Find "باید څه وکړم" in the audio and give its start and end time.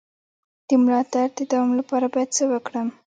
2.13-2.87